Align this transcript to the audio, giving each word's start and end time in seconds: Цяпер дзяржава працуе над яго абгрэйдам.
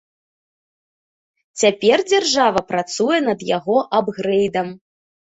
Цяпер 1.63 1.97
дзяржава 2.11 2.63
працуе 2.71 3.19
над 3.27 3.39
яго 3.57 3.77
абгрэйдам. 3.99 4.73